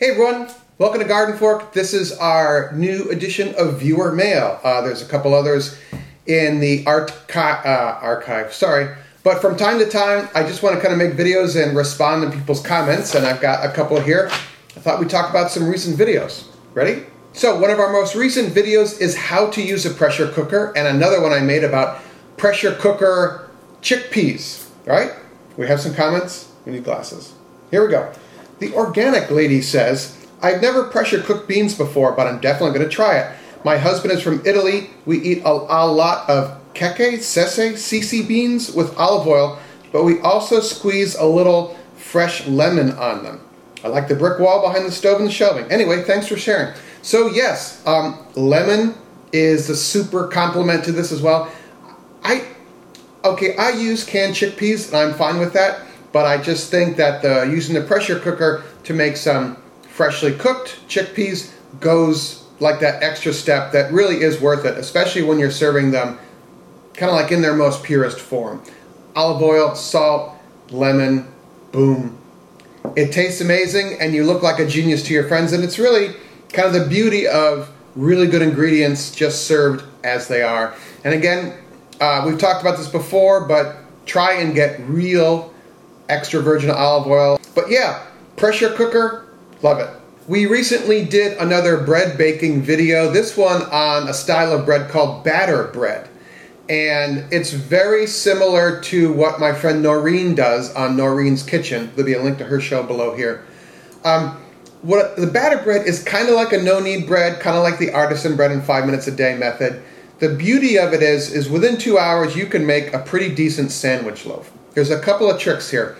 [0.00, 0.48] Hey everyone,
[0.78, 1.72] welcome to Garden Fork.
[1.72, 4.60] This is our new edition of viewer mail.
[4.62, 5.76] Uh, there's a couple others
[6.24, 8.94] in the art uh, archive, sorry.
[9.24, 12.30] But from time to time, I just want to kind of make videos and respond
[12.30, 14.28] to people's comments, and I've got a couple here.
[14.28, 16.46] I thought we'd talk about some recent videos.
[16.74, 17.02] Ready?
[17.32, 20.86] So, one of our most recent videos is how to use a pressure cooker, and
[20.86, 22.02] another one I made about
[22.36, 23.50] pressure cooker
[23.82, 24.68] chickpeas.
[24.86, 25.10] All right?
[25.56, 26.52] We have some comments.
[26.66, 27.32] We need glasses.
[27.72, 28.12] Here we go.
[28.58, 32.94] The organic lady says, I've never pressure cooked beans before, but I'm definitely going to
[32.94, 33.36] try it.
[33.64, 34.90] My husband is from Italy.
[35.04, 39.58] We eat a, a lot of keke, sese, sisi beans with olive oil,
[39.92, 43.40] but we also squeeze a little fresh lemon on them.
[43.84, 45.70] I like the brick wall behind the stove and the shelving.
[45.70, 46.74] Anyway, thanks for sharing.
[47.02, 48.94] So, yes, um, lemon
[49.32, 51.52] is a super complement to this as well.
[52.24, 52.44] I,
[53.24, 55.87] okay, I use canned chickpeas and I'm fine with that
[56.18, 60.80] but I just think that the, using the pressure cooker to make some freshly cooked
[60.88, 65.92] chickpeas goes like that extra step that really is worth it, especially when you're serving
[65.92, 66.18] them
[66.94, 68.60] kind of like in their most purest form.
[69.14, 70.34] Olive oil, salt,
[70.70, 71.32] lemon,
[71.70, 72.18] boom.
[72.96, 76.16] It tastes amazing and you look like a genius to your friends, and it's really
[76.52, 80.74] kind of the beauty of really good ingredients just served as they are.
[81.04, 81.56] And again,
[82.00, 85.54] uh, we've talked about this before, but try and get real
[86.08, 87.40] extra virgin olive oil.
[87.54, 88.04] But yeah,
[88.36, 89.28] pressure cooker,
[89.62, 89.90] love it.
[90.26, 95.24] We recently did another bread baking video, this one on a style of bread called
[95.24, 96.08] batter bread.
[96.68, 101.90] And it's very similar to what my friend Noreen does on Noreen's Kitchen.
[101.94, 103.42] There'll be a link to her show below here.
[104.04, 104.36] Um,
[104.82, 107.90] what the batter bread is kind of like a no-knead bread, kind of like the
[107.92, 109.82] artisan bread in five minutes a day method.
[110.18, 113.70] The beauty of it is, is within two hours you can make a pretty decent
[113.70, 114.52] sandwich loaf.
[114.74, 115.96] There's a couple of tricks here.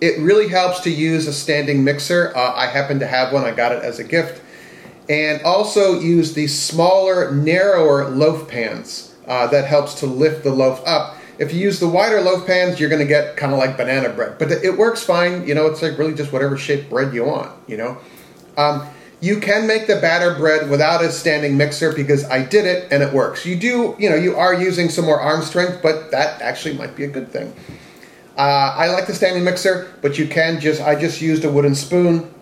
[0.00, 2.36] It really helps to use a standing mixer.
[2.36, 4.42] Uh, I happen to have one, I got it as a gift.
[5.08, 9.14] And also use these smaller, narrower loaf pans.
[9.26, 11.16] Uh, that helps to lift the loaf up.
[11.38, 14.08] If you use the wider loaf pans, you're going to get kind of like banana
[14.08, 15.46] bread, but it works fine.
[15.46, 17.52] You know, it's like really just whatever shape bread you want.
[17.68, 17.98] You know,
[18.56, 18.86] um,
[19.20, 23.02] you can make the batter bread without a standing mixer because I did it and
[23.02, 23.44] it works.
[23.44, 26.94] You do, you know, you are using some more arm strength, but that actually might
[26.96, 27.52] be a good thing.
[28.36, 31.74] Uh, I like the standing mixer, but you can just, I just used a wooden
[31.74, 32.32] spoon.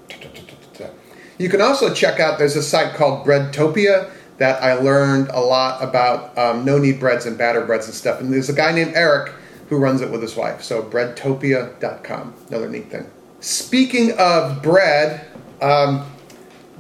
[1.39, 5.83] You can also check out, there's a site called Breadtopia that I learned a lot
[5.83, 8.21] about um, no knead breads and batter breads and stuff.
[8.21, 9.33] And there's a guy named Eric
[9.69, 10.63] who runs it with his wife.
[10.63, 13.07] So breadtopia.com, another neat thing.
[13.41, 15.27] Speaking of bread,
[15.61, 16.11] um,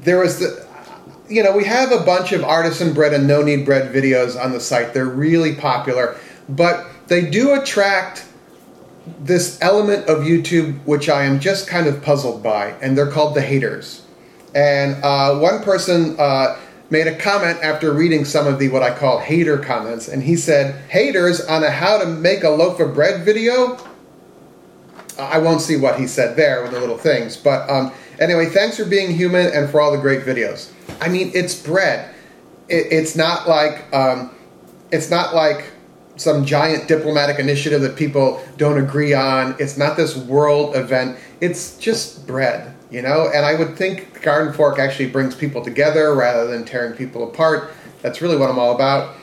[0.01, 0.67] there was the,
[1.29, 4.53] you know, we have a bunch of artisan bread and no knead bread videos on
[4.53, 4.95] the site.
[4.95, 6.17] They're really popular,
[6.49, 8.27] but they do attract
[9.21, 13.35] this element of YouTube which I am just kind of puzzled by, and they're called
[13.35, 14.03] the haters.
[14.55, 16.57] And uh, one person uh,
[16.91, 20.37] made a comment after reading some of the what I call hater comments, and he
[20.37, 23.79] said, "Haters on a how to make a loaf of bread video."
[25.19, 28.77] I won't see what he said there with the little things, but um, anyway, thanks
[28.77, 30.73] for being human and for all the great videos.
[31.01, 32.13] I mean, it's bread.
[32.69, 34.31] It, it's not like um,
[34.91, 35.67] it's not like
[36.17, 39.57] some giant diplomatic initiative that people don't agree on.
[39.59, 41.19] It's not this world event.
[41.41, 43.31] It's just bread, you know?
[43.35, 47.73] And I would think Garden Fork actually brings people together rather than tearing people apart.
[48.03, 49.17] That's really what I'm all about.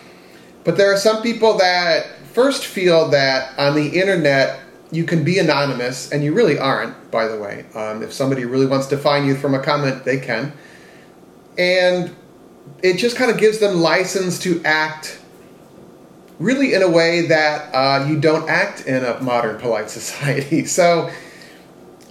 [0.63, 4.59] But there are some people that first feel that on the internet
[4.91, 7.65] you can be anonymous, and you really aren't, by the way.
[7.73, 10.51] Um, if somebody really wants to find you from a comment, they can.
[11.57, 12.13] And
[12.83, 15.20] it just kind of gives them license to act
[16.41, 20.65] really in a way that uh, you don't act in a modern polite society.
[20.65, 21.09] So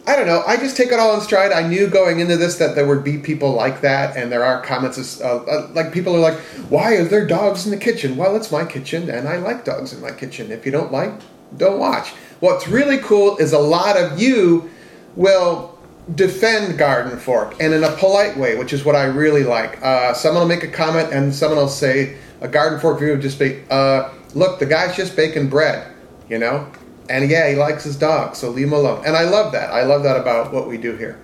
[0.07, 0.43] I don't know.
[0.47, 1.53] I just take it all in stride.
[1.53, 4.63] I knew going into this that there would be people like that, and there are
[4.63, 8.35] comments uh, uh, like people are like, "Why are there dogs in the kitchen?" Well,
[8.35, 10.51] it's my kitchen, and I like dogs in my kitchen.
[10.51, 11.13] If you don't like,
[11.57, 12.09] don't watch.
[12.41, 14.71] What's really cool is a lot of you
[15.17, 15.79] will
[16.15, 19.81] defend Garden Fork, and in a polite way, which is what I really like.
[19.83, 23.23] Uh, someone will make a comment, and someone will say, "A Garden Fork viewer will
[23.23, 25.93] just be." Uh, look, the guy's just baking bread,
[26.29, 26.71] you know?
[27.09, 29.03] And yeah, he likes his dog, so leave him alone.
[29.05, 29.73] And I love that.
[29.73, 31.21] I love that about what we do here.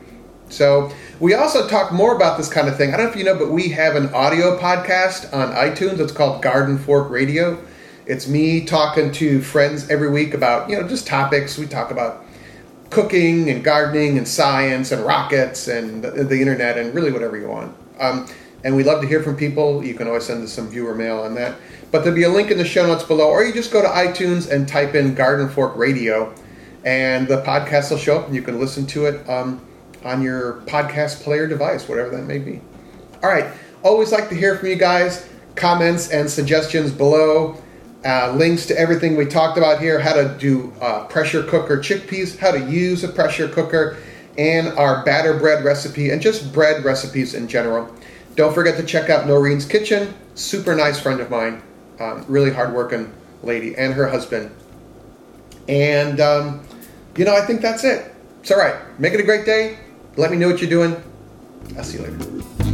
[0.49, 2.93] So we also talk more about this kind of thing.
[2.93, 5.99] I don't know if you know, but we have an audio podcast on iTunes.
[5.99, 7.64] It's called Garden Fork Radio.
[8.06, 11.59] It's me talking to friends every week about, you know, just topics.
[11.59, 12.25] We talk about
[12.91, 17.49] cooking and gardening and science and rockets and the, the internet and really whatever you
[17.49, 17.76] want.
[17.99, 18.29] Um,
[18.67, 19.85] and we'd love to hear from people.
[19.85, 21.57] You can always send us some viewer mail on that.
[21.93, 23.87] But there'll be a link in the show notes below, or you just go to
[23.87, 26.35] iTunes and type in Garden Fork Radio,
[26.85, 29.65] and the podcast will show up, and you can listen to it um,
[30.05, 32.61] on your podcast player device, whatever that may be.
[33.23, 33.47] All right.
[33.85, 35.29] Always like to hear from you guys.
[35.55, 37.62] Comments and suggestions below.
[38.05, 42.37] Uh, links to everything we talked about here how to do uh, pressure cooker chickpeas,
[42.37, 43.97] how to use a pressure cooker,
[44.37, 47.89] and our batter bread recipe, and just bread recipes in general.
[48.37, 50.15] Don't forget to check out Noreen's Kitchen.
[50.35, 51.62] Super nice friend of mine,
[51.99, 53.12] um, really hardworking
[53.43, 54.55] lady, and her husband.
[55.69, 56.67] And, um,
[57.17, 58.15] you know, I think that's it.
[58.41, 58.77] It's all right.
[59.00, 59.79] Make it a great day.
[60.17, 61.03] Let me know what you're doing.
[61.77, 62.66] I'll see you later.